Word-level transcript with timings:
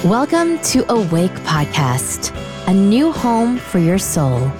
Welcome 0.00 0.58
to 0.72 0.84
Awake 0.92 1.38
Podcast, 1.44 2.32
a 2.66 2.72
new 2.72 3.12
home 3.12 3.58
for 3.58 3.78
your 3.78 3.98
soul, 3.98 4.50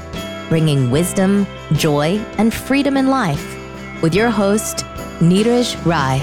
bringing 0.49 0.91
wisdom, 0.91 1.46
joy, 1.72 2.21
and 2.38 2.53
freedom 2.53 2.96
in 2.96 3.09
life 3.09 3.46
with 4.03 4.14
your 4.14 4.30
host, 4.30 4.85
Neeraj 5.21 5.71
Rai. 5.87 6.19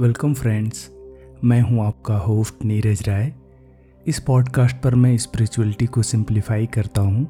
Welcome 0.00 0.34
friends 0.34 0.90
मैं 1.44 1.60
हूं 1.60 1.86
आपका 1.86 2.16
host 2.16 2.64
Neeraj 2.64 3.08
राय 3.08 3.32
इस 4.06 4.20
podcast 4.20 4.76
पर 4.76 4.94
मैं 4.94 5.16
spirituality 5.18 5.86
को 5.86 6.02
simplify 6.02 6.66
करता 6.66 7.00
हूं 7.00 7.24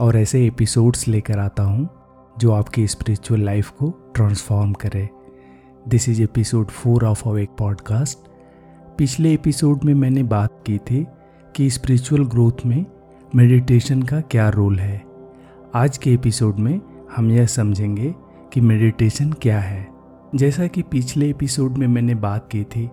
और 0.00 0.16
ऐसे 0.16 0.46
एपिसोड्स 0.46 1.08
लेकर 1.08 1.38
आता 1.38 1.62
हूँ, 1.62 1.88
जो 2.38 2.52
आपकी 2.52 2.86
स्पिरिचुअल 2.86 3.40
लाइफ 3.40 3.70
को 3.70 4.12
ट्रांसफॉर्म 4.14 4.72
करे। 4.72 5.08
This 5.88 6.08
is 6.08 6.22
episode 6.22 6.66
four 6.66 7.04
of 7.04 7.28
awake 7.38 7.50
podcast 7.58 8.18
पिछले 8.98 9.34
एपिसोड 9.34 9.84
में 9.84 9.94
मैंने 9.94 10.22
बात 10.22 10.62
की 10.66 10.78
थी 10.78 11.06
कि 11.56 11.70
स्पिरिचुअल 11.70 12.24
ग्रोथ 12.24 12.66
में 12.66 12.86
मेडिटेशन 13.34 14.02
का 14.02 14.20
क्या 14.20 14.48
रोल 14.48 14.78
है। 14.78 15.04
आज 15.74 15.98
के 15.98 16.12
एपिसोड 16.12 16.56
में 16.56 16.80
हम 17.16 17.30
यह 17.30 17.46
समझेंगे 17.46 18.14
कि 18.52 18.60
मेडिटेशन 18.60 19.32
क्या 19.32 19.60
है। 19.60 19.88
जैसा 20.34 20.66
कि 20.66 20.82
पिछले 20.82 21.30
एपिसोड 21.30 21.78
में 21.78 21.86
मैंने 21.86 22.14
बात 22.14 22.48
की 22.52 22.64
थी 22.64 22.90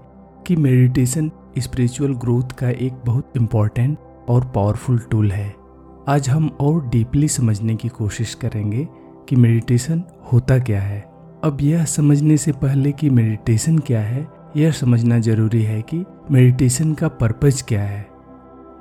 कि 0.47 0.55
मेडिटेशन 0.55 1.31
स्पिरिचुअल 1.57 2.13
ग्रोथ 2.13 2.51
का 2.57 2.69
एक 2.69 2.93
बहुत 3.05 3.33
इंपॉर्टेंट 3.37 3.97
और 4.29 4.51
पावरफुल 4.55 4.99
टूल 4.99 5.31
है। 5.31 5.64
आज 6.07 6.27
हम 6.29 6.47
और 6.61 6.87
डीपली 6.87 7.27
समझने 7.27 7.75
की 7.75 7.87
कोशिश 7.89 8.33
करेंगे 8.33 8.87
कि 9.29 9.35
मेडिटेशन 9.35 10.03
होता 10.33 10.57
क्या 10.59 10.81
है। 10.81 10.99
अब 11.43 11.57
यह 11.61 11.85
समझने 11.85 12.37
से 12.37 12.51
पहले 12.51 12.91
कि 12.91 13.09
मेडिटेशन 13.09 13.79
क्या 13.79 14.01
है, 14.01 14.27
यह 14.57 14.71
समझना 14.71 15.19
ज़रूरी 15.19 15.61
है 15.63 15.81
कि 15.81 16.03
मेडिटेशन 16.31 16.93
का 16.93 17.07
पर्पज 17.07 17.61
क्या 17.61 17.81
है। 17.81 18.05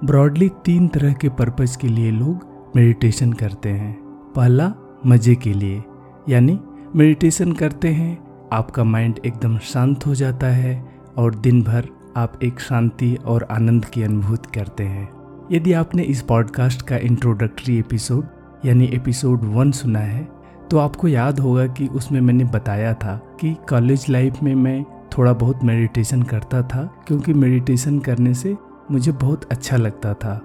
ब्रॉडली 0.04 0.48
तीन 0.64 0.88
तरह 0.88 1.12
के 1.12 1.28
पर्पज 1.28 1.76
के 1.76 1.88
लिए 1.88 2.10
लोग 2.10 2.72
मेडिटेशन 2.76 3.32
करते 3.32 3.68
हैं। 3.68 3.94
पहला, 4.36 4.72
मज़े 5.06 5.34
के 5.34 5.52
लिए, 5.52 5.82
यानी 6.28 6.60
मेडिटेशन 6.96 7.52
करते 7.52 7.88
हैं, 7.88 8.18
आपका 8.52 8.84
माइंड 8.84 9.20
एकदम 9.26 9.58
शांत 9.58 10.06
हो 10.06 10.14
जाता 10.14 10.46
है 10.46 10.82
और 11.18 11.34
दिन 11.34 11.62
भर 11.62 11.88
आप 12.16 12.38
एक 12.44 12.60
शांति 12.60 13.14
और 13.16 13.48
आनंद 13.50 13.84
की 13.84 14.02
अनुभूति 14.02 14.60
करते 14.60 14.84
हैं। 14.84 15.13
यदि 15.52 15.72
आपने 15.72 16.02
इस 16.02 16.22
पॉडकास्ट 16.22 16.82
का 16.82 16.96
इंट्रोडक्टरी 16.96 17.78
एपिसोड 17.78 18.26
यानी 18.64 18.84
एपिसोड 18.84 19.44
वन 19.44 19.70
सुना 19.70 19.98
है 19.98 20.28
तो 20.70 20.78
आपको 20.78 21.08
याद 21.08 21.38
होगा 21.38 21.66
कि 21.66 21.86
उसमें 21.86 22.20
मैंने 22.20 22.44
बताया 22.44 22.94
था 22.94 23.16
कि 23.40 23.56
कॉलेज 23.68 24.06
लाइफ 24.10 24.42
में 24.42 24.54
मैं 24.54 24.84
थोड़ा 25.18 25.32
बहुत 25.32 25.64
मेडिटेशन 25.64 26.22
करता 26.22 26.62
था, 26.62 26.94
क्योंकि 27.06 27.34
मेडिटेशन 27.34 27.98
करने 27.98 28.34
से 28.34 28.56
मुझे 28.90 29.12
बहुत 29.12 29.44
अच्छा 29.44 29.76
लगता 29.76 30.14
था। 30.14 30.40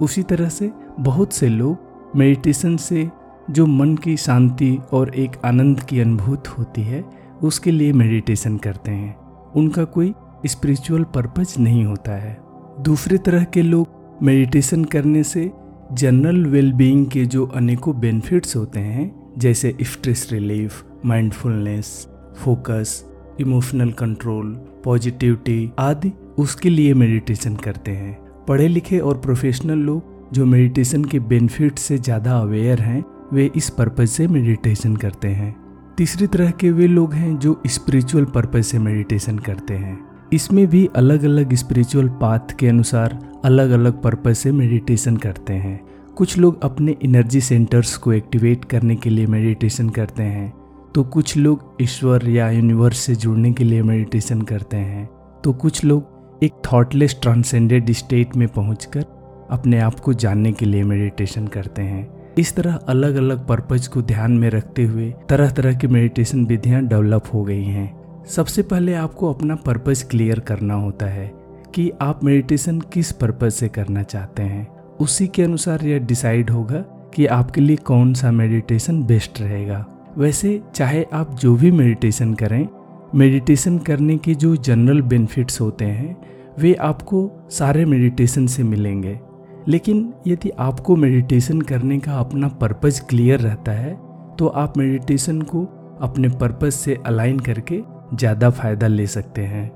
उसी 0.00 0.22
तरह 0.22 0.48
से 0.48 0.70
बहुत 1.00 1.32
से 1.32 1.48
लोग 1.48 1.76
मेडिटेशन 2.16 2.76
से 2.76 3.08
जो 3.50 3.66
मन 3.66 3.96
की 3.96 4.16
शांति 4.16 4.78
और 4.92 5.14
एक 5.14 5.30
आनंद 5.44 5.80
की 5.80 6.00
अनुभूति 6.00 6.50
होती 6.58 6.82
है, 6.82 7.04
उसके 7.42 7.70
लिए 7.70 7.92
मेडिटेशन 7.92 8.56
करते 8.56 8.90
हैं। 8.90 9.16
उनका 9.56 9.84
कोई 9.84 10.14
स्पिरिचुअल 10.46 11.04
पर्पज 11.04 11.54
नहीं 11.58 11.84
होता 11.84 12.12
है। 12.12 12.38
दूसरे 12.80 13.18
तरह 13.18 13.44
के 13.44 13.62
लोग 13.62 13.99
मेडिटेशन 14.22 14.84
करने 14.84 15.22
से 15.22 15.50
जनरल 15.92 16.44
वेलबींग 16.46 17.06
के 17.06 17.24
जो 17.26 17.44
अनेकों 17.46 17.98
बेनिफिट्स 18.00 18.56
होते 18.56 18.80
हैं, 18.80 19.10
जैसे 19.38 19.76
stress 19.82 20.28
relief 20.32 20.82
mindfulness 21.06 22.08
focus 22.38 23.04
emotional 23.40 23.90
control 23.90 24.52
positivity 24.84 25.70
आदि, 25.78 26.12
उसके 26.38 26.70
लिए 26.70 26.94
मेडिटेशन 26.94 27.56
करते 27.56 27.90
हैं। 27.90 28.18
पढ़े 28.48 28.68
लिखे 28.68 28.98
और 28.98 29.18
प्रोफेशनल 29.18 29.78
लोग 29.78 30.32
जो 30.32 30.46
मेडिटेशन 30.46 31.04
के 31.04 31.20
बेनिफिट 31.20 31.78
से 31.78 31.98
ज़्यादा 31.98 32.38
अवेयर 32.38 32.80
हैं, 32.80 33.04
वे 33.32 33.50
इस 33.56 33.70
पर्पज 33.70 34.08
से 34.08 34.26
मेडिटेशन 34.28 34.96
करते 34.96 35.28
हैं। 35.28 35.54
तीसरी 35.98 36.26
तरह 36.26 36.50
के 36.50 36.70
वे 36.70 36.86
लोग 36.86 37.14
हैं 37.14 37.36
जो 37.38 37.60
स्पिरिचुअल 37.66 38.24
पर्पज 38.24 38.62
से 38.62 38.78
मेडिटेशन 38.78 39.38
करते 39.38 39.74
हैं। 39.74 39.98
इसमें 40.32 40.66
भी 40.66 40.88
अलग 40.96 41.22
अलग 41.24 41.54
स्पिरिचुअल 41.54 42.08
पाथ 42.08 42.52
के 42.58 42.68
अनुसार 42.68 43.18
अलग 43.44 43.70
अलग 43.70 44.00
पर्पज 44.02 44.34
से 44.34 44.52
मेडिटेशन 44.52 45.16
करते 45.16 45.52
हैं। 45.52 45.80
कुछ 46.16 46.38
लोग 46.38 46.62
अपने 46.64 46.96
एनर्जी 47.04 47.40
सेंटर्स 47.40 47.96
को 47.96 48.12
एक्टिवेट 48.12 48.64
करने 48.64 48.96
के 48.96 49.10
लिए 49.10 49.26
मेडिटेशन 49.26 49.88
करते 49.88 50.22
हैं। 50.22 50.52
तो 50.94 51.04
कुछ 51.04 51.36
लोग 51.36 51.76
ईश्वर 51.82 52.28
या 52.28 52.50
यूनिवर्स 52.50 52.98
से 52.98 53.14
जुड़ने 53.14 53.52
के 53.52 53.64
लिए 53.64 53.82
मेडिटेशन 53.82 54.42
करते 54.42 54.76
हैं। 54.76 55.08
तो 55.44 55.52
कुछ 55.52 55.84
लोग 55.84 56.38
एक 56.42 56.62
थॉटलेस 56.72 57.18
ट्रांसेंडेड 57.22 57.90
स्टेट 57.90 58.36
में 58.36 58.48
पहुंचकर 58.48 59.04
अपने 59.50 59.80
आप 59.80 60.00
को 60.00 60.12
जानने 60.12 60.52
के 60.52 60.66
लिए 60.66 60.82
मेडिटेशन 60.82 61.46
करते 61.46 61.82
हैं। 61.82 62.08
इस 62.38 62.54
तरह 62.56 62.74
अलग 62.88 63.14
अलग 63.14 63.46
पर्पज 63.46 63.86
को 63.86 64.02
ध्यान 64.02 64.32
में 64.32 64.50
रखते 64.50 64.84
हुए 64.84 65.14
तरह 65.28 65.50
तरह 65.50 65.78
की 65.78 65.86
मेडिटेशन 65.86 66.44
विधियाँ 66.44 66.82
डेवलप 66.82 67.24
हो 67.34 67.44
गई 67.44 67.64
हैं। 67.64 67.99
सबसे 68.28 68.62
पहले 68.62 68.94
आपको 68.94 69.32
अपना 69.32 69.54
पर्पज 69.54 70.02
क्लियर 70.02 70.40
करना 70.40 70.74
होता 70.74 71.06
है 71.06 71.32
कि 71.74 71.90
आप 72.00 72.24
मेडिटेशन 72.24 72.80
किस 72.80 73.12
पर्पज 73.12 73.50
से 73.50 73.68
करना 73.68 74.02
चाहते 74.02 74.42
हैं। 74.42 74.66
उसी 75.00 75.26
के 75.26 75.42
अनुसार 75.42 75.84
यह 75.84 75.98
डिसाइड 75.98 76.50
होगा 76.50 76.80
कि 77.14 77.26
आपके 77.26 77.60
लिए 77.60 77.76
कौन 77.76 78.14
सा 78.14 78.30
मेडिटेशन 78.30 79.02
बेस्ट 79.02 79.40
रहेगा। 79.40 79.86
वैसे, 80.18 80.62
चाहे 80.74 81.04
आप 81.12 81.34
जो 81.34 81.54
भी 81.56 81.70
मेडिटेशन 81.70 82.34
करें 82.34 82.68
मेडिटेशन 83.14 83.78
करने 83.78 84.18
के 84.18 84.34
जो 84.34 84.56
जनरल 84.56 85.00
बेनिफिट्स 85.02 85.60
होते 85.60 85.84
हैं, 85.84 86.16
वे 86.58 86.74
आपको 86.74 87.30
सारे 87.50 87.84
मेडिटेशन 87.84 88.46
से 88.46 88.62
मिलेंगे। 88.62 89.20
लेकिन 89.68 90.12
यदि 90.26 90.50
आपको 90.50 90.96
मेडिटेशन 90.96 91.60
करने 91.60 91.98
का 91.98 92.12
अपना 92.12 92.48
पर्पज 92.48 93.00
क्लियर 93.00 93.40
रहता 93.40 93.72
है 93.72 93.94
तो 94.38 94.46
आप 94.46 94.76
मेडिटेशन 94.76 95.42
को 95.42 95.64
अपने 96.00 96.28
पर्पज 96.28 96.70
से 96.70 96.98
अलाइन 97.06 97.38
करके 97.38 97.82
ज़्यादा 98.14 98.50
फ़ायदा 98.50 98.86
ले 98.86 99.06
सकते 99.06 99.42
हैं। 99.42 99.70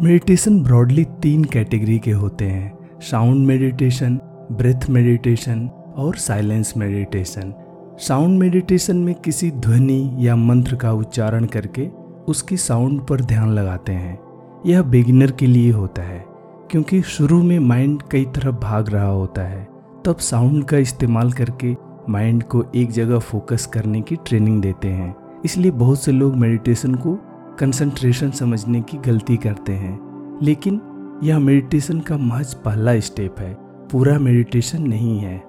मेडिटेशन 0.00 0.62
ब्रॉडली 0.62 1.04
तीन 1.22 1.44
कैटेगरी 1.44 1.98
के 1.98 2.10
होते 2.12 2.44
हैं। 2.44 3.00
साउंड 3.00 3.46
मेडिटेशन 3.46 4.18
ब्रेथ 4.52 4.88
मेडिटेशन 4.90 5.68
और 5.96 6.16
साइलेंस 6.16 6.72
मेडिटेशन 6.76 7.52
साउंड 7.98 8.38
मेडिटेशन 8.38 8.96
में 8.96 9.14
किसी 9.14 9.50
ध्वनि 9.50 10.16
या 10.18 10.36
मंत्र 10.36 10.76
का 10.76 10.92
उच्चारण 10.92 11.44
करके 11.46 11.88
उसकी 12.28 12.56
साउंड 12.56 13.00
पर 13.00 13.20
ध्यान 13.22 13.50
लगाते 13.50 13.92
हैं। 13.92 14.18
यह 14.66 14.82
बिगिनर 14.84 15.30
के 15.30 15.46
लिए 15.46 15.70
होता 15.72 16.02
है, 16.02 16.24
क्योंकि 16.70 17.00
शुरू 17.02 17.42
में 17.42 17.58
माइंड 17.58 18.02
कई 18.12 18.24
तरफ़ 18.26 18.54
भाग 18.56 18.88
रहा 18.90 19.06
होता 19.06 19.42
है। 19.42 19.62
तब 20.04 20.16
साउंड 20.20 20.64
का 20.64 20.78
इस्तेमाल 20.78 21.32
करके 21.32 21.74
माइंड 22.08 22.42
को 22.44 22.64
एक 22.74 22.90
जगह 22.90 23.18
फोकस 23.20 23.66
करने 23.66 24.00
की 24.00 24.16
ट्रेनिंग 24.18 24.60
देते 24.62 24.88
हैं। 24.88 25.14
इसलिए 25.44 25.70
बहुत 25.72 26.02
से 26.02 26.12
लोग 26.12 26.36
मेडिटेशन 26.36 26.94
को 26.96 27.18
कंसंट्रेशन 27.58 28.30
समझने 28.30 28.80
की 28.80 28.96
गलती 28.96 29.36
करते 29.36 29.72
हैं। 29.72 30.14
लेकिन 30.42 30.80
यह 31.22 31.38
मेडिटेशन 31.38 32.00
का 32.00 32.16
महज 32.16 32.54
पहला 32.54 33.00
स्टेप 33.00 33.34
है। 33.38 33.54
पूरा 33.92 34.18
मेडिटेशन 34.18 34.82
नहीं 34.82 35.18
है। 35.18 35.44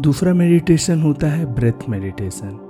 दूसरा 0.00 0.34
मेडिटेशन 0.34 1.02
होता 1.02 1.26
है 1.26 1.54
ब्रेथ 1.54 1.88
मेडिटेशन 1.88 2.62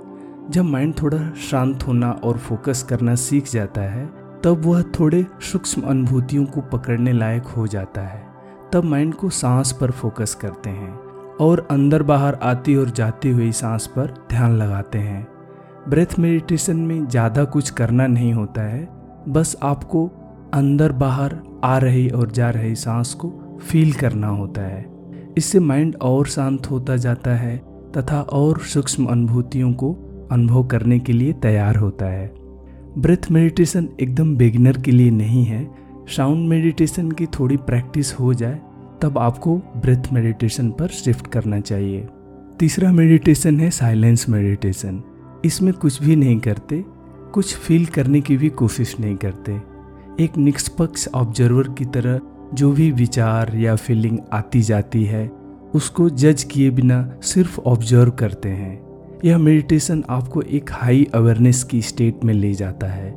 जब 0.49 0.63
माइंड 0.63 0.93
थोड़ा 1.01 1.31
शांत 1.33 1.87
होना 1.87 2.11
और 2.11 2.37
फोकस 2.37 2.83
करना 2.83 3.15
सीख 3.15 3.51
जाता 3.51 3.81
है, 3.81 4.05
तब 4.43 4.61
वह 4.65 4.81
थोड़े 4.81 5.25
सूक्ष्म 5.41 5.81
अनुभूतियों 5.81 6.45
को 6.45 6.61
पकड़ने 6.61 7.13
लायक 7.13 7.43
हो 7.43 7.67
जाता 7.67 8.01
है। 8.01 8.27
तब 8.73 8.83
माइंड 8.83 9.13
को 9.13 9.29
सांस 9.29 9.71
पर 9.71 9.91
फोकस 9.91 10.35
करते 10.35 10.69
हैं 10.69 10.99
और 11.35 11.67
अंदर 11.71 12.03
बाहर 12.03 12.33
आती 12.33 12.75
और 12.75 12.89
जाती 12.89 13.29
हुई 13.29 13.51
सांस 13.51 13.87
पर 13.87 14.25
ध्यान 14.29 14.51
लगाते 14.51 14.99
हैं। 14.99 15.27
ब्रेथ 15.87 16.17
मेडिटेशन 16.19 16.77
में 16.77 17.07
ज़्यादा 17.07 17.43
कुछ 17.45 17.69
करना 17.69 18.07
नहीं 18.07 18.31
होता 18.33 18.61
है, 18.61 18.87
बस 19.29 19.55
आपको 19.63 20.05
अंदर 20.53 20.91
बाहर 20.93 21.35
आ 21.63 21.77
रही 21.77 22.09
और 22.09 22.31
जा 22.31 22.49
रही 22.49 22.75
सांस 22.75 23.13
को 23.13 23.29
फील 23.61 23.93
करना 23.93 24.27
होता 24.29 24.61
है। 24.61 24.85
इससे 25.37 25.59
माइंड 25.59 25.95
और 26.01 26.27
शांत 26.27 26.69
होता 26.71 26.95
जाता 26.97 27.35
है 27.35 27.57
तथा 27.97 28.21
और 28.21 28.59
सूक्ष्म 28.65 29.05
अनुभूतियों 29.05 29.71
को 29.73 29.93
अनुभव 30.31 30.67
करने 30.67 30.99
के 30.99 31.13
लिए 31.13 31.33
तैयार 31.33 31.75
होता 31.75 32.05
है। 32.05 32.27
ब्रेथ 32.97 33.31
मेडिटेशन 33.31 33.89
एकदम 34.01 34.35
बिगिनर 34.37 34.77
के 34.77 34.91
लिए 34.91 35.11
नहीं 35.13 35.45
है। 35.45 35.67
साउंड 36.09 36.47
मेडिटेशन 36.49 37.11
की 37.11 37.25
थोड़ी 37.29 37.57
प्रैक्टिस 37.59 38.13
हो 38.13 38.33
जाए, 38.33 38.59
तब 39.01 39.17
आपको 39.17 39.57
ब्रेथ 39.77 40.13
मेडिटेशन 40.13 40.71
पर 40.71 40.87
शिफ्ट 40.95 41.27
करना 41.27 41.59
चाहिए। 41.61 42.07
तीसरा 42.59 42.91
मेडिटेशन 42.91 43.59
है 43.59 43.69
साइलेंस 43.71 44.29
मेडिटेशन 44.29 45.03
इसमें 45.47 45.73
कुछ 45.73 46.03
भी 46.03 46.15
नहीं 46.15 46.39
करते, 46.39 46.85
कुछ 47.33 47.55
फील 47.55 47.85
करने 47.85 48.21
की 48.21 48.37
भी 48.37 48.49
कोशिश 48.49 48.99
नहीं 48.99 49.15
करते। 49.15 49.61
एक 50.23 50.37
निष्पक्ष 50.37 51.07
ऑब्जर्वर 51.15 51.67
की 51.69 51.85
तरह 51.85 52.19
जो 52.53 52.71
भी 52.71 52.91
विचार 52.91 53.55
या 53.55 53.75
फीलिंग 53.75 54.19
आती 54.33 54.61
जाती 54.61 55.03
है, 55.03 55.27
उसको 55.75 56.09
जज 56.09 56.43
किए 56.43 56.69
बिना 56.69 57.15
सिर्फ़ 57.21 57.59
ऑब्ज़र्व 57.61 58.11
करते 58.11 58.49
हैं। 58.49 58.87
यह 59.25 59.37
मेडिटेशन 59.37 60.03
आपको 60.09 60.41
एक 60.41 60.69
हाई 60.71 61.07
अवेयरनेस 61.13 61.63
की 61.63 61.81
स्टेट 61.81 62.23
में 62.23 62.33
ले 62.33 62.53
जाता 62.53 62.87
है, 62.87 63.11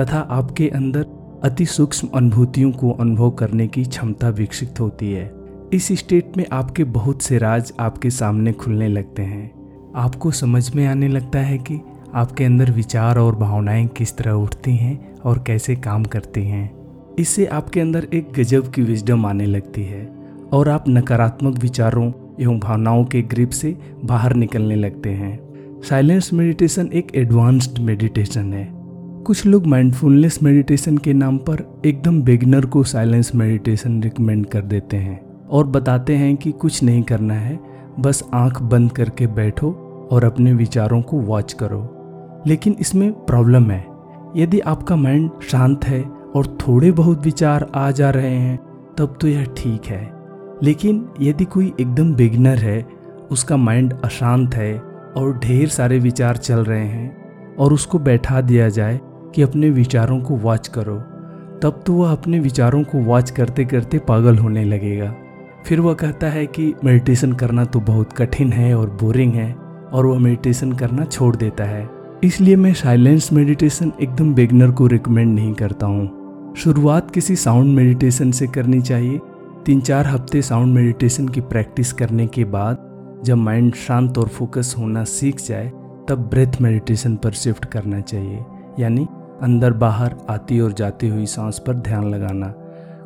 तथा 0.00 0.18
आपके 0.18 0.68
अंदर 0.68 1.06
अति 1.44 1.66
सूक्ष्म 1.66 2.08
अनुभूतियों 2.14 2.72
को 2.72 2.90
अनुभव 2.90 3.30
करने 3.30 3.68
की 3.68 3.84
क्षमता 3.84 4.28
विकसित 4.28 4.80
होती 4.80 5.12
है। 5.12 5.32
इस 5.72 5.88
स्टेट 5.92 6.36
में 6.36 6.44
आपके 6.52 6.84
बहुत 6.84 7.22
से 7.22 7.38
राज 7.38 7.72
आपके 7.80 8.10
सामने 8.10 8.52
खुलने 8.52 8.88
लगते 8.88 9.22
हैं। 9.22 9.57
आपको 9.98 10.30
समझ 10.30 10.74
में 10.74 10.86
आने 10.86 11.08
लगता 11.08 11.38
है 11.38 11.58
कि 11.58 11.80
आपके 12.14 12.44
अंदर 12.44 12.70
विचार 12.70 13.18
और 13.18 13.36
भावनाएँ 13.36 13.86
किस 13.86 14.16
तरह 14.16 14.32
उठती 14.32 14.76
हैं 14.76 15.14
और 15.24 15.42
कैसे 15.46 15.76
काम 15.76 16.04
करती 16.04 16.44
हैं। 16.44 16.70
इससे 17.18 17.46
आपके 17.46 17.80
अंदर 17.80 18.06
एक 18.14 18.32
गजब 18.38 18.70
की 18.70 18.82
विजडम 18.82 19.26
आने 19.26 19.46
लगती 19.46 19.82
है 19.82 20.04
और 20.52 20.68
आप 20.68 20.84
नकारात्मक 20.88 21.58
विचारों 21.58 22.12
एवं 22.40 22.58
भावनाओं 22.58 23.04
के 23.04 23.22
ग्रिप 23.22 23.50
से 23.50 23.76
बाहर 24.04 24.34
निकलने 24.34 24.76
लगते 24.76 25.10
हैं। 25.10 25.38
साइलेंस 25.82 26.32
मेडिटेशन 26.32 26.90
एक 26.92 27.12
एडवांस्ड 27.14 27.78
मेडिटेशन 27.78 28.52
है। 28.52 28.68
कुछ 29.24 29.44
लोग 29.46 29.66
माइंडफुलनेस 29.66 30.38
मेडिटेशन 30.42 30.98
के 30.98 31.12
नाम 31.12 31.38
पर 31.38 31.82
एकदम 31.86 32.22
बिगनर 32.22 32.66
को 32.66 32.82
साइलेंस 32.82 33.34
मेडिटेशन 33.34 34.02
रिकमेंड 34.02 34.46
कर 34.46 34.62
देते 34.62 34.96
हैं 34.96 35.20
और 35.46 35.66
बताते 35.66 36.16
हैं 36.16 36.36
कि 36.36 36.52
कुछ 36.52 36.82
नहीं 36.82 37.02
करना 37.02 37.34
है, 37.34 37.58
बस 38.00 38.24
आँख 38.34 38.62
बंद 38.62 38.92
करके 38.92 39.26
बैठो 39.26 39.84
और 40.12 40.24
अपने 40.24 40.52
विचारों 40.52 41.02
को 41.02 41.16
वॉच 41.16 41.52
करो। 41.52 41.94
लेकिन 42.46 42.76
इसमें 42.80 43.12
प्रॉब्लम 43.12 43.70
है। 43.70 43.86
यदि 44.36 44.60
आपका 44.60 44.96
माइंड 44.96 45.30
शांत 45.42 45.84
है 45.84 46.02
और 46.36 46.46
थोड़े 46.46 46.92
बहुत 46.92 47.24
विचार 47.24 47.66
आ 47.74 47.90
जा 47.90 48.10
रहे 48.10 48.34
हैं, 48.34 48.58
तब 48.98 49.18
तो 49.20 49.28
यह 49.28 49.44
ठीक 49.56 49.84
है। 49.86 50.12
लेकिन 50.62 51.08
यदि 51.20 51.44
कोई 51.44 51.72
एकदम 51.80 52.14
बिगनर 52.14 52.56
है, 52.56 52.86
उसका 53.30 53.56
माइंड 53.56 53.94
अशांत 54.04 54.54
है 54.54 54.78
और 55.16 55.38
ढेर 55.38 55.68
सारे 55.68 55.98
विचार 55.98 56.36
चल 56.36 56.64
रहे 56.64 56.86
हैं 56.86 57.16
और 57.56 57.72
उसको 57.72 57.98
बैठा 57.98 58.40
दिया 58.40 58.68
जाए 58.68 59.00
कि 59.34 59.42
अपने 59.42 59.70
विचारों 59.70 60.20
को 60.20 60.36
वॉच 60.36 60.68
करो, 60.68 60.96
तब 61.62 61.82
तो 61.86 61.92
वह 61.92 62.12
अपने 62.12 62.40
विचारों 62.40 62.82
को 62.82 62.98
वॉच 62.98 63.30
करते 63.30 63.64
करते 63.64 63.98
पागल 63.98 64.38
होने 64.38 64.64
लगेगा। 64.64 65.14
फिर 65.66 65.80
वह 65.80 65.94
कहता 65.94 66.26
है 66.26 66.46
कि 66.46 66.74
मेडिटेशन 66.84 67.32
करना 67.32 67.64
तो 67.64 67.80
बहुत 67.80 68.12
कठिन 68.12 68.52
है 68.52 68.74
और 68.74 68.90
बोरिंग 68.90 69.32
है। 69.32 69.67
और 69.92 70.06
वह 70.06 70.18
मेडिटेशन 70.18 70.72
करना 70.72 71.04
छोड़ 71.04 71.34
देता 71.36 71.64
है। 71.64 71.88
इसलिए 72.24 72.56
मैं 72.56 72.72
साइलेंस 72.74 73.32
मेडिटेशन 73.32 73.92
एकदम 74.00 74.34
बिगनर 74.34 74.70
को 74.70 74.86
रिकमेंड 74.86 75.34
नहीं 75.34 75.52
करता 75.54 75.86
हूँ। 75.86 76.54
शुरुआत 76.56 77.10
किसी 77.10 77.36
साउंड 77.36 77.74
मेडिटेशन 77.76 78.30
से 78.30 78.46
करनी 78.46 78.80
चाहिए। 78.80 79.20
तीन 79.66 79.80
चार 79.80 80.06
हफ़्ते 80.06 80.42
साउंड 80.42 80.74
मेडिटेशन 80.74 81.28
की 81.28 81.40
प्रैक्टिस 81.40 81.92
करने 81.92 82.26
के 82.26 82.44
बाद 82.44 83.22
जब 83.24 83.36
माइंड 83.36 83.74
शांत 83.74 84.18
और 84.18 84.28
फोकस 84.28 84.74
होना 84.78 85.04
सीख 85.04 85.40
जाए, 85.40 85.68
तब 86.08 86.28
ब्रेथ 86.30 86.60
मेडिटेशन 86.60 87.16
पर 87.16 87.32
शिफ्ट 87.32 87.64
करना 87.64 88.00
चाहिए। 88.00 88.44
यानी 88.78 89.06
अंदर 89.42 89.72
बाहर 89.72 90.16
आती 90.30 90.60
और 90.60 90.72
जाती 90.72 91.08
हुई 91.08 91.26
सांस 91.26 91.58
पर 91.58 91.74
ध्यान 91.74 92.08
लगाना। 92.10 92.52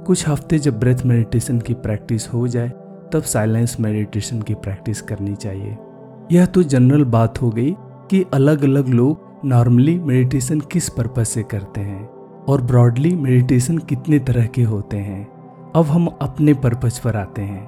कुछ 0.06 0.28
हफ़्ते 0.28 0.58
जब 0.58 0.78
ब्रेथ 0.80 1.04
मेडिटेशन 1.06 1.58
की 1.58 1.74
प्रैक्टिस 1.74 2.32
हो 2.32 2.46
जाए, 2.48 2.68
तब 3.12 3.22
साइलेंस 3.22 3.76
मेडिटेशन 3.80 4.42
की 4.42 4.54
प्रैक्टिस 4.54 5.02
करनी 5.02 5.34
चाहिए। 5.36 5.76
यह 6.32 6.46
तो 6.46 6.62
जनरल 6.62 7.04
बात 7.04 7.42
हो 7.42 7.50
गई 7.50 7.76
कि 7.80 8.24
अलग 8.34 8.64
अलग 8.64 8.88
लोग 8.88 9.18
नॉर्मली 9.44 9.98
मेडिटेशन 9.98 10.60
किस 10.60 10.88
पर्पज 10.88 11.24
से 11.24 11.42
करते 11.42 11.80
हैं 11.80 12.08
और 12.48 12.62
ब्रॉडली 12.62 13.16
मेडिटेशन 13.16 13.78
कितने 13.78 14.18
तरह 14.18 14.46
के 14.46 14.62
होते 14.62 14.96
हैं। 14.96 15.28
अब 15.76 15.84
हम 15.84 16.06
अपने 16.06 16.54
पर्पज 16.54 16.98
पर 16.98 17.16
आते 17.16 17.42
हैं। 17.42 17.66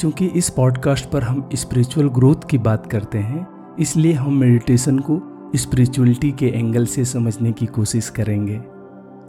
क्योंकि 0.00 0.26
इस 0.26 0.50
पॉडकास्ट 0.50 1.10
पर 1.10 1.22
हम 1.22 1.48
स्पिरिचुअल 1.54 2.08
ग्रोथ 2.08 2.48
की 2.50 2.58
बात 2.58 2.86
करते 2.86 3.18
हैं, 3.18 3.46
इसलिए 3.78 4.12
हम 4.12 4.34
मेडिटेशन 4.34 4.98
को 4.98 5.20
स्पिरिचुअलिटी 5.56 6.32
के 6.32 6.46
एंगल 6.46 6.86
से 6.86 7.04
समझने 7.04 7.52
की 7.52 7.66
कोशिश 7.66 8.08
करेंगे। 8.08 8.60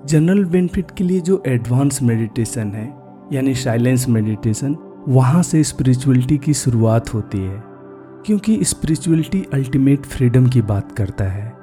जनरल 0.06 0.46
बेनिफिट 0.46 0.92
के 0.92 1.04
लिए 1.04 1.20
जो 1.20 1.44
एडवांस 1.48 2.02
मेडिटेशन 2.04 2.68
है, 2.68 2.98
यानी 3.34 3.56
साइलेंस 3.56 4.10
मेडिटेशन 4.10 4.76
वहाँ 5.08 5.44
से 5.44 5.64
स्पिरिचुअलिटी 5.64 6.38
की 6.38 6.54
शुरुआत 6.54 7.14
होती 7.14 7.38
है। 7.38 7.64
क्योंकि 8.26 8.60
स्पिरिचुअलिटी 8.64 9.46
अल्टीमेट 9.54 10.02
फ्रीडम 10.02 10.50
की 10.50 10.62
बात 10.62 10.92
करता 10.92 11.24
है। 11.24 11.54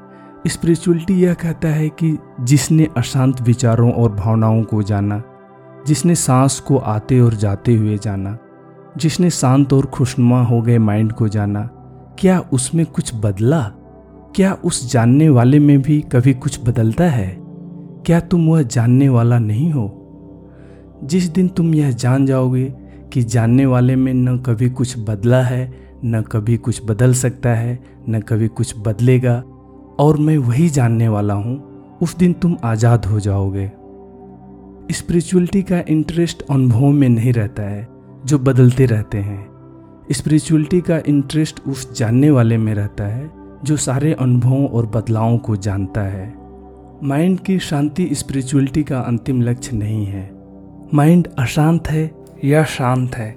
स्पिरिचुअलिटी 0.47 1.15
यह 1.15 1.35
कहता 1.35 1.69
है 1.69 1.89
कि 1.89 2.19
जिसने 2.41 2.89
अशांत 2.97 3.43
विचारों 3.43 3.93
और 3.93 4.13
भावनाओं 4.13 4.63
को 4.63 4.83
जाना, 4.83 5.23
जिसने 5.87 6.15
सांस 6.15 6.61
को 6.61 6.77
आते 6.77 7.21
और 7.21 7.35
जाते 7.35 7.77
हुए 7.77 7.99
जाना, 7.99 8.39
जिसने 8.97 9.31
शांत 9.31 9.73
और 9.73 9.87
खुशनुमा 9.87 10.43
हो 10.43 10.63
गए 10.63 10.79
माइंड 10.79 11.13
को 11.13 11.29
जाना, 11.29 11.61
क्या 12.19 12.41
उसमें 12.53 12.87
कुछ 12.87 13.13
बदला? 13.15 13.73
क्या 14.37 14.59
उस 14.65 14.93
जानने 14.93 15.29
वाले 15.29 15.59
में 15.59 15.83
भी 15.83 16.01
कभी 16.01 16.35
कुछ 16.35 16.69
बदलता 16.69 17.05
है? 17.05 17.37
क्या 18.07 18.21
तुम 18.21 18.47
वह 18.47 18.63
जानने 18.63 19.09
वाला 19.09 19.39
नहीं 19.39 19.73
हो? 19.73 19.99
जिस 21.05 21.25
दिन 21.29 21.49
तुम 21.49 21.75
यह 21.75 21.91
जान 21.91 22.27
जाओगे 22.27 22.75
कि 23.13 23.23
जानने 23.23 23.67
वाले 23.67 23.97
में 23.97 24.15
न 24.15 24.39
कभी 24.39 24.71
कुछ 24.71 24.99
बदला 24.99 25.43
है 25.43 25.92
न 26.05 26.23
कभी 26.23 26.57
कुछ 26.57 26.83
बदल 26.85 27.15
सकता 27.15 27.51
है, 27.51 27.85
न 28.09 28.21
कभी 28.21 28.49
कुछ 28.49 28.75
बदलेगा। 28.79 29.43
और 29.99 30.17
मैं 30.17 30.39
वही 30.39 30.69
जानने 30.69 31.09
वाला 31.09 31.35
हूँ, 31.35 31.73
उस 32.03 32.17
दिन 32.17 32.33
तुम 32.33 32.57
आज़ाद 32.65 33.05
हो 33.05 33.21
जाओगे। 33.21 33.73
स्पिरिचुअलिटी 34.93 35.63
का 35.63 35.83
इंटरेस्ट 35.89 36.43
अनुभव 36.51 36.87
में 36.87 37.09
नहीं 37.09 37.33
रहता 37.33 37.63
है, 37.63 37.89
जो 38.25 38.39
बदलते 38.39 38.87
रहते 38.87 39.19
हैं। 39.19 39.53
स्पिरिचुअलिटी 40.13 40.81
का 40.81 41.01
इंटरेस्ट 41.07 41.61
उस 41.69 41.99
जानने 41.99 42.31
वाले 42.31 42.57
में 42.57 42.75
रहता 42.75 43.05
है, 43.05 43.31
जो 43.65 43.77
सारे 43.77 44.13
अनुभवों 44.13 44.69
और 44.69 44.87
बदलावों 44.87 45.39
को 45.39 45.57
जानता 45.57 46.01
है। 46.01 46.35
माइंड 47.05 47.41
की 47.41 47.59
शांति 47.59 48.09
स्पिरिचुअलिटी 48.13 48.83
का 48.83 49.01
अंतिम 49.01 49.43
लक्ष्य 49.43 49.77
नहीं 49.77 50.07
है। 50.07 50.31
माइंड 50.95 51.29
अशांत 51.39 51.89
है 51.89 52.11
या 52.45 52.65
शांत 52.65 53.15
है, 53.15 53.37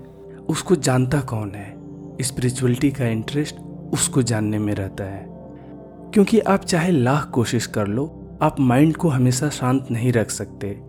उसको 0.49 0.75
जानता 0.75 1.19
कौन 1.19 1.49
है? 1.49 1.74
स्पिरिचुअलिटी 2.21 2.91
का 2.91 3.05
इंटरेस्ट 3.07 3.55
उसको 3.93 4.21
जानने 4.21 4.59
में 4.59 4.75
रहता 4.75 5.03
है। 5.03 5.25
क्योंकि 6.13 6.39
आप 6.39 6.59
चाहे 6.59 6.91
लाख 6.91 7.29
कोशिश 7.29 7.65
कर 7.65 7.87
लो, 7.87 8.37
आप 8.41 8.59
माइंड 8.59 8.95
को 8.95 9.09
हमेशा 9.09 9.49
शांत 9.49 9.87
नहीं 9.91 10.11
रख 10.11 10.31
सकते। 10.31 10.81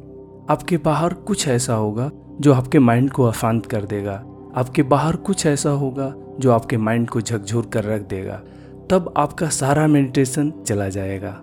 आपके 0.51 0.77
बाहर 0.77 1.15
कुछ 1.15 1.49
ऐसा 1.49 1.75
होगा 1.75 2.11
जो 2.41 2.55
आपके 2.55 2.79
माइंड 2.79 3.11
को 3.11 3.25
अशांत 3.25 3.67
कर 3.67 3.85
देगा। 3.85 4.25
आपके 4.57 4.83
बाहर 4.83 5.17
कुछ 5.17 5.47
ऐसा 5.47 5.71
होगा 5.71 6.15
जो 6.41 6.53
आपके 6.53 6.77
माइंड 6.77 7.09
को 7.09 7.21
झकझोर 7.21 7.67
कर 7.67 7.85
रख 7.85 8.03
देगा। 8.03 8.43
तब 8.91 9.15
आपका 9.17 9.49
सारा 9.49 9.87
मेडिटेशन 9.87 10.53
चला 10.67 10.89
जाएगा। 10.89 11.41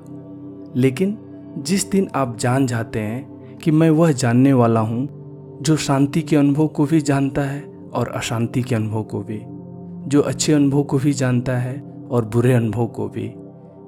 लेकिन 0.75 1.17
जिस 1.57 1.91
दिन 1.91 2.09
आप 2.15 2.37
जान 2.37 2.67
जाते 2.67 2.99
हैं 2.99 3.33
कि 3.57 3.71
मैं 3.71 3.89
वह 3.89 4.11
जानने 4.11 4.53
वाला 4.53 4.79
हूँ, 4.79 5.23
जो 5.61 5.77
शांति 5.77 6.21
के 6.21 6.35
अनुभव 6.35 6.67
को 6.67 6.85
भी 6.85 7.01
जानता 7.01 7.41
है 7.41 7.89
और 7.93 8.07
अशांति 8.07 8.61
के 8.61 8.75
अनुभव 8.75 9.03
को 9.03 9.21
भी 9.21 9.41
जो 10.07 10.21
अच्छे 10.21 10.53
अनुभव 10.53 10.83
को 10.83 10.97
भी 10.97 11.13
जानता 11.13 11.57
है 11.57 11.79
और 12.11 12.25
बुरे 12.25 12.53
अनुभव 12.53 12.87
को 12.87 13.07
भी। 13.09 13.25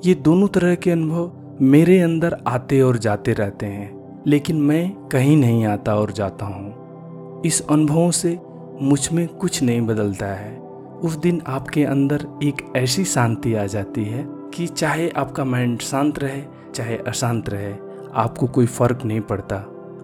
ये 0.06 0.14
दोनों 0.16 0.48
तरह 0.48 0.76
के 0.76 0.92
अनुभव 0.92 1.32
मेरे 1.62 2.00
अंदर 2.00 2.38
आते 2.48 2.82
और 2.82 2.98
जाते 2.98 3.34
रहते 3.34 3.66
हैं, 3.66 4.24
लेकिन 4.28 4.62
मैं 4.62 4.90
कहीं 5.12 5.36
नहीं 5.38 5.66
आता 5.66 5.96
और 5.96 6.12
जाता 6.12 6.46
हूँ। 6.46 7.42
इस 7.46 7.62
अनुभवों 7.62 8.12
से 8.12 8.38
मुझमें 8.82 9.28
कुछ 9.28 9.62
नहीं 9.64 9.82
बदलता 9.82 10.28
है। 10.28 10.58
उस 11.04 11.16
दिन 11.16 11.42
आपके 11.48 11.84
अंदर 11.84 12.26
एक 12.44 12.62
ऐसी 12.76 13.04
शांति 13.06 13.54
आ 13.54 13.66
जाती 13.66 14.04
है 14.04 14.26
कि 14.54 14.68
चाहे 14.68 15.10
आपका 15.10 15.46
माइंड 15.46 15.80
शांत 15.80 16.20
रहे, 16.20 16.42
चाहे 16.76 16.98
अशांत 16.98 17.50
रहे, 17.50 17.74
आपको 18.14 18.48
कोई 18.48 18.66
फ़र्क 18.66 19.04
नहीं 19.06 19.22
पड़ता 19.22 19.56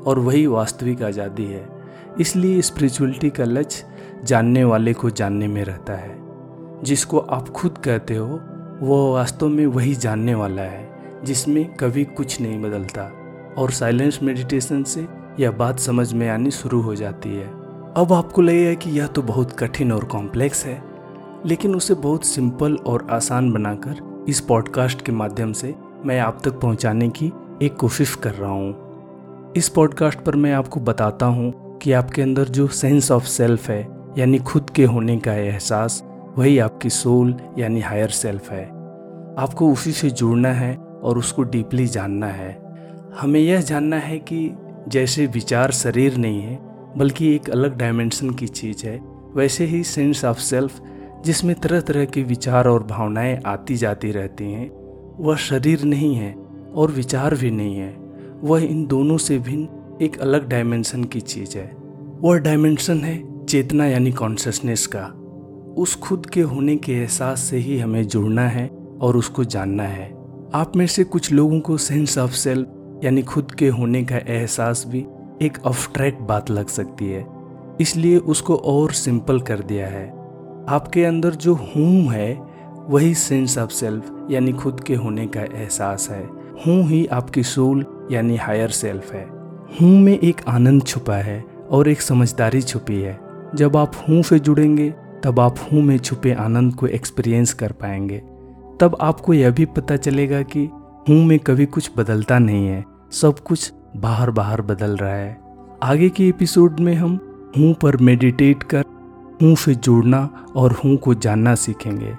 और 0.08 0.20
वही 0.20 0.46
वास्तविक 0.48 1.04
आज़ादी 1.04 1.46
है। 1.46 1.68
इसलिए 2.20 2.62
स्पिरिचुअलिटी 2.62 3.30
का 3.30 3.44
लक्ष्य 3.44 3.86
जानने 4.26 4.64
वाले 4.64 4.94
को 4.94 5.10
जानने 5.10 5.48
में 5.48 5.64
रहता 5.64 5.94
है 5.94 6.22
जिसको 6.84 7.20
आप 7.20 7.50
खुद 7.50 7.78
कहते 7.78 8.16
हो, 8.16 8.40
वो 8.82 9.14
वास्तव 9.14 9.48
में 9.48 9.66
वही 9.68 9.96
जानने 9.96 10.36
वाला 10.36 10.62
है, 10.62 10.90
जिसमें 11.24 11.76
कभी 11.76 12.04
कुछ 12.04 12.42
नहीं 12.42 12.62
बदलता 12.62 13.12
और 13.58 13.72
साइलेंस 13.72 14.20
मेडिटेशन 14.24 14.84
से 14.84 15.08
यह 15.40 15.52
बात 15.52 15.80
समझ 15.80 16.14
में 16.14 16.30
आनी 16.30 16.52
शुरू 16.52 16.82
हो 16.82 16.96
जाती 16.96 17.36
है 17.36 17.48
अब 17.98 18.14
आपको 18.14 18.42
लगेगा 18.42 18.74
कि 18.74 18.90
यह 18.90 19.08
तो 19.08 19.22
बहुत 19.22 19.52
कठिन 19.52 19.92
और 19.92 20.04
कॉम्प्लेक्स 20.04 20.66
है, 20.66 20.84
लेकिन 21.46 21.76
उसे 21.76 21.94
बहुत 21.94 22.26
सिंपल 22.26 22.76
और 22.76 23.08
आसान 23.12 23.52
बनाकर 23.52 24.26
इस 24.30 24.42
पॉडकास्ट 24.42 25.02
के 25.02 25.12
माध्यम 25.12 25.54
से 25.54 25.76
मैं 26.06 26.20
आप 26.20 26.42
तक 26.44 26.60
पहुँचाने 26.60 27.10
की 27.10 27.32
एक 27.62 27.76
कोशिश 27.76 28.16
कर 28.16 28.34
रहा 28.34 28.52
हूँ। 28.52 29.54
इस 29.56 29.70
पॉडकास्ट 29.70 30.20
पर 30.20 30.36
मैं 30.36 30.54
आपको 30.54 30.80
बताता 30.80 31.26
हूँ 31.26 31.80
कि 31.80 31.92
आपके 31.92 32.22
अंदर 32.22 32.44
जो 32.44 32.68
सेंस 32.68 33.12
ऑफ़ 33.12 33.24
सेल्फ 33.24 33.70
है 33.70 34.01
यानी 34.18 34.38
खुद 34.38 34.70
के 34.70 34.86
होने 34.86 35.18
का 35.18 35.34
एहसास 35.34 36.04
वही 36.38 36.60
आपकी 36.60 36.90
सोल 36.90 37.38
यानी 37.60 37.80
हायर 37.80 38.10
सेल्फ 38.10 38.52
है। 38.52 38.66
आपको 39.38 39.72
उसी 39.72 39.92
से 39.92 40.10
जुड़ना 40.10 40.50
है 40.50 40.76
और 40.76 41.18
उसको 41.18 41.44
डीपली 41.44 41.88
जानना 41.88 42.28
है। 42.28 42.76
हमें 43.20 43.40
यह 43.40 43.62
जानना 43.62 43.96
है 43.96 44.20
कि 44.20 44.58
जैसे 44.88 45.26
विचार 45.26 45.72
शरीर 45.72 46.18
नहीं 46.18 46.42
है, 46.42 46.60
बल्कि 46.98 47.36
एक 47.36 47.50
अलग 47.50 47.78
डायमेंशन 47.78 48.30
की 48.30 48.48
चीज़ 48.48 48.88
है, 48.88 49.02
वैसे 49.36 49.66
ही 49.66 49.84
सेंस 49.84 50.26
ऑफ़ 50.26 50.40
सेल्फ 50.40 50.82
जिसमें 51.26 51.56
तरह 51.56 51.82
तरह 51.82 52.06
के 52.06 52.24
विचार 52.24 52.68
और 52.68 52.84
भावनाएँ 52.84 53.40
आती 53.46 53.76
जाती 53.76 54.12
रहती 54.12 54.52
हैं, 54.52 54.72
वह 55.20 55.36
शरीर 55.36 55.84
नहीं 55.84 56.16
है 56.16 56.36
और 56.76 56.92
विचार 56.92 57.36
भी 57.36 57.52
नहीं 57.52 57.76
है। 57.76 57.98
वह 58.42 58.64
इन 58.64 58.86
दोनों 58.86 59.18
से 59.18 59.40
भिन्न 59.40 59.98
एक 60.02 60.20
अलग 60.20 60.50
डायमेंशन 60.50 61.04
की 61.04 61.22
चीज़ 61.22 61.58
है। 61.58 61.76
वह 62.22 62.38
डायमेंशन 62.38 62.98
है 62.98 63.31
चेतना 63.52 63.86
यानी 63.86 64.12
कॉन्शसनेस 64.12 64.86
का, 64.88 65.02
उस 65.78 65.96
खुद 65.96 66.26
के 66.26 66.42
होने 66.42 66.76
के 66.76 66.92
एहसास 66.94 67.40
से 67.40 67.58
ही 67.58 67.78
हमें 67.80 68.08
जुड़ना 68.08 68.48
है 68.48 68.68
और 69.02 69.16
उसको 69.18 69.44
जानना 69.46 69.84
है। 69.84 70.06
आप 70.56 70.76
में 70.76 70.86
से 70.88 71.04
कुछ 71.04 71.32
लोगों 71.32 71.60
को 71.60 71.76
सेंस 71.78 72.18
ऑफ़ 72.18 72.32
सेल्फ 72.32 73.02
यानी 73.04 73.22
खुद 73.22 73.52
के 73.52 73.68
होने 73.70 74.04
का 74.04 74.18
एहसास 74.18 74.84
भी 74.88 75.00
एक 75.42 75.58
अफ्ट्रैक्ट 75.66 76.22
बात 76.22 76.50
लग 76.50 76.68
सकती 76.68 77.10
है, 77.10 77.26
इसलिए 77.82 78.18
उसको 78.18 78.56
और 78.56 78.92
सिंपल 78.92 79.40
कर 79.40 79.60
दिया 79.62 79.88
है। 79.88 80.08
आपके 80.70 81.04
अंदर 81.06 81.36
जो 81.36 81.54
हूँ 81.56 82.08
है, 82.08 82.34
वही 82.90 83.14
सेंस 83.16 83.58
ऑफ़ 83.58 83.72
सेल्फ 83.72 84.28
यानी 84.32 84.54
खुद 84.54 84.80
के 84.80 84.96
होने 84.96 85.26
का 85.28 85.42
एहसास 85.42 86.08
है। 86.10 86.24
हूँ 86.68 86.84
ही 86.84 87.06
आपकी 87.12 87.44
सोल 87.44 87.86
यानी 88.12 88.38
हायर 88.38 88.70
सेल्फ 88.70 89.12
है। 89.14 89.26
हूँ 89.82 89.92
में 90.00 90.18
एक 90.20 90.42
आनंद 90.48 90.84
छुपा 90.84 91.18
है 91.18 91.44
और 91.72 91.90
एक 91.90 92.02
समझदारी 92.02 92.62
छुपी 92.62 93.02
है। 93.02 93.20
जब 93.56 93.78
आप 93.78 93.96
हूँ 94.10 94.22
से 94.24 94.40
जुड़ेंगे, 94.40 94.90
तब 95.24 95.40
आप 95.40 95.56
हूँ 95.62 95.82
में 95.82 95.98
छुपे 95.98 96.34
आनंद 96.34 96.76
को 96.76 96.88
एक्सपीरियंस 96.88 97.54
कर 97.54 97.72
पाएँगे। 97.72 98.18
तब 98.80 98.98
आपको 99.02 99.34
यह 99.34 99.52
भी 99.52 99.66
पता 99.68 99.96
चलेगा 99.98 100.42
कि 100.44 100.66
हूँ 101.10 101.24
में 101.26 101.38
कभी 101.40 101.66
कुछ 101.66 101.92
बदलता 101.98 102.40
नहीं 102.40 102.68
है, 102.68 102.84
सब 103.12 103.40
कुछ 103.40 103.72
बाहर 103.98 104.32
बाहर 104.32 104.62
बदल 104.62 104.96
रहा 104.98 105.14
है। 105.14 105.38
आगे 105.84 106.10
के 106.10 106.28
एपिसोड 106.28 106.80
में 106.80 106.94
हम 106.96 107.20
हूँ 107.58 107.74
पर 107.74 107.98
मेडिटेट 107.98 108.64
कर, 108.64 108.84
हूँ 109.42 109.56
से 109.56 109.76
जुड़ना 109.76 110.30
और 110.56 110.74
हूँ 110.74 110.96
को 110.98 111.14
जानना 111.14 111.56
सीखेंगे, 111.56 112.14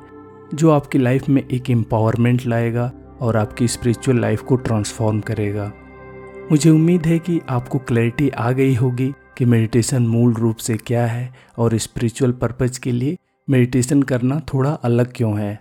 जो 0.55 0.71
आपकी 0.71 0.99
लाइफ 0.99 1.29
में 1.29 1.43
एक 1.43 1.71
एम्पावरमेंट 1.71 2.47
लाएगा 2.47 2.91
और 3.21 3.37
आपकी 3.37 3.69
स्पिरिचुअल 3.69 4.21
लाइफ 4.21 4.43
को 4.43 4.57
ट्रांसफॉर्म 4.57 5.21
करेगा। 5.21 5.71
मुझे 6.51 6.71
उम्मीद 6.71 7.07
है 7.07 7.19
कि 7.19 7.41
आपको 7.49 7.79
क्लैरिटी 7.79 8.29
आ 8.29 8.51
गई 8.53 8.75
होगी। 8.75 9.13
कि 9.39 9.45
मेडिटेशन 9.45 10.07
मूल 10.07 10.35
रूप 10.35 10.57
से 10.57 10.77
क्या 10.77 11.07
है 11.07 11.35
और 11.59 11.79
स्पिरिचुअल 11.79 12.33
पर्पज 12.33 12.79
के 12.79 12.93
लिए 12.93 13.17
मेडिटेशन 13.51 14.03
करना 14.03 14.41
थोड़ा 14.55 14.71
अलग 14.71 15.13
क्यों 15.17 15.41
है? 15.41 15.61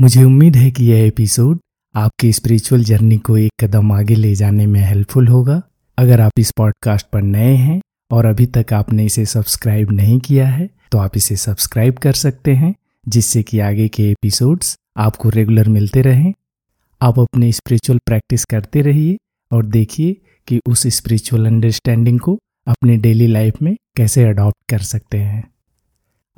मुझे 0.00 0.24
उम्मीद 0.24 0.56
है 0.56 0.70
कि 0.70 0.84
यह 0.84 1.06
एपिसोड 1.06 1.58
आपकी 1.96 2.32
स्पिरिचुअल 2.32 2.84
जर्नी 2.84 3.18
को 3.18 3.36
एक 3.36 3.52
कदम 3.60 3.92
आगे 3.92 4.14
ले 4.14 4.34
जाने 4.34 4.66
में 4.66 4.80
हेल्पफुल 4.80 5.28
होगा। 5.28 5.62
अगर 5.98 6.20
आप 6.20 6.32
इस 6.38 6.50
पॉडकास्ट 6.50 7.06
पर 7.12 7.22
नए 7.22 7.54
हैं 7.54 7.80
और 8.10 8.26
अभी 8.26 8.46
तक 8.46 8.72
आपने 8.72 9.04
इसे 9.04 9.24
सब्सक्राइब 9.26 9.92
नहीं 9.92 10.20
किया 10.20 10.48
है 10.48 10.70
तो 10.92 10.98
आप 10.98 11.16
इसे 11.16 11.36
सब्सक्राइब 11.36 11.94
कर 11.94 12.12
सकते 12.12 12.54
हैं। 12.54 12.74
जिससे 13.08 13.42
कि 13.42 13.58
आगे 13.58 13.88
के 13.88 14.10
एपिसोड्स 14.10 14.78
आपको 14.96 15.28
रेगुलर 15.28 15.68
मिलते 15.68 16.02
रहें। 16.02 16.34
आप 17.02 17.18
अपने 17.18 17.52
स्पिरिचुअल 17.52 17.98
प्रैक्टिस 17.98 18.44
करते 18.44 18.80
रहिए 18.80 19.18
और 19.52 19.66
देखिए 19.66 20.16
कि 20.48 20.60
उस 20.68 20.86
स्पिरिचुअल 20.86 21.46
अंडरस्टैंडिंग 21.46 22.20
को 22.20 22.38
अपने 22.66 22.96
डेली 22.96 23.26
लाइफ 23.26 23.62
में 23.62 23.76
कैसे 23.96 24.24
अडॉप्ट 24.24 24.70
कर 24.70 24.78
सकते 24.78 25.18
हैं। 25.18 25.50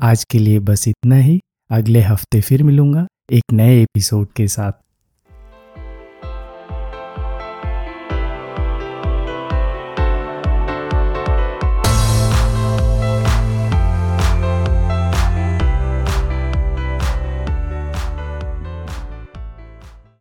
आज 0.01 0.25
के 0.25 0.39
लिए 0.39 0.59
बस 0.59 0.89
इतना 0.89 1.17
ही। 1.17 1.41
अगले 1.71 2.01
हफ़्ते 2.01 2.41
फिर 2.41 2.63
मिलूँगा 2.63 3.07
एक 3.33 3.45
नए 3.53 3.83
एपिसोड 3.83 4.27
के 4.37 4.49
साथ। 4.49 4.73